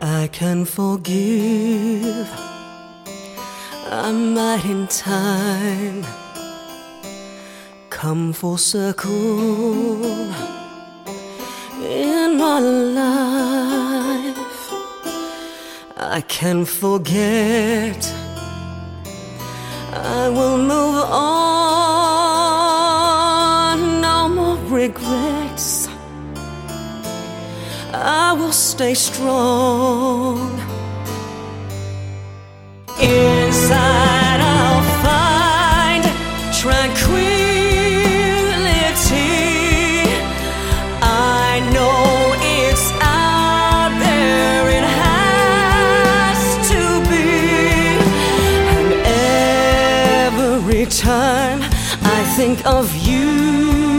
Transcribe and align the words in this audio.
I 0.00 0.28
can 0.32 0.64
forgive. 0.64 2.28
I 3.90 4.12
might 4.12 4.64
in 4.64 4.86
time 4.88 6.04
come 7.88 8.32
full 8.32 8.58
circle 8.58 10.04
in 11.82 12.36
my 12.36 12.58
life. 12.60 14.36
I 15.96 16.20
can 16.28 16.64
forget. 16.64 18.12
I 19.92 20.28
will 20.28 20.58
move 20.58 20.96
on. 21.04 21.25
Stay 28.56 28.94
strong. 28.94 30.50
Inside, 32.98 34.40
I'll 34.40 34.82
find 35.04 36.02
tranquility. 36.62 37.26
I 41.02 41.60
know 41.74 42.34
it's 42.62 42.90
out 43.02 43.92
there, 44.00 44.70
it 44.78 44.86
has 45.04 46.40
to 46.70 46.82
be. 47.10 47.28
And 48.74 48.88
every 50.32 50.86
time 50.86 51.60
I 52.02 52.24
think 52.36 52.64
of 52.64 52.96
you 52.96 53.95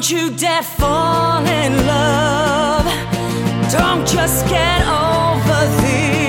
Don't 0.00 0.10
you 0.12 0.30
dare 0.30 0.62
fall 0.62 1.44
in 1.44 1.86
love. 1.86 2.86
Don't 3.70 4.08
just 4.08 4.48
get 4.48 4.80
over 4.88 5.82
this. 5.82 6.19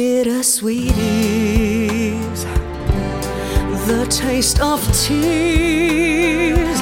bittersweet 0.00 0.96
is 0.96 2.44
the 3.86 4.06
taste 4.08 4.58
of 4.62 4.80
tears, 5.04 6.80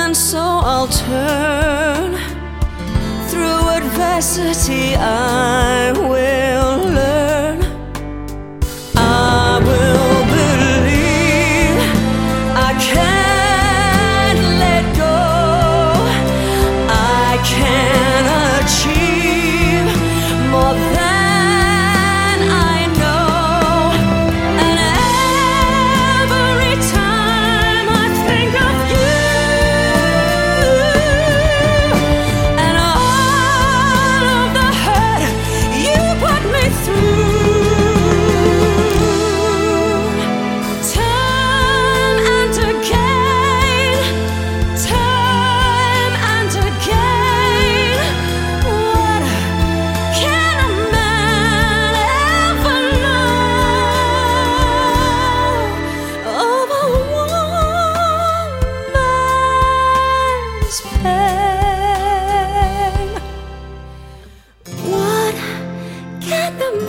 and 0.00 0.16
so 0.16 0.38
I'll 0.72 0.86
turn 0.86 2.10
through 3.28 3.62
adversity. 3.80 4.94
I 4.94 5.90
will 6.10 6.78
learn, 6.98 7.58
I 8.94 9.58
will 9.68 10.20
believe 10.36 11.78
I 12.68 12.70
can't 12.92 14.40
let 14.64 14.84
go, 15.04 15.18
I 16.88 17.36
can't. 17.52 17.95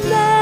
love. 0.06 0.37